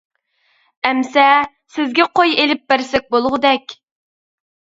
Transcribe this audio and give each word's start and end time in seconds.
ئەمىسە، 0.87 1.25
سىزگە 1.73 2.07
قوي 2.21 2.33
ئېلىپ 2.41 2.65
بەرسەك 2.75 3.07
بولغۇدەك. 3.13 3.79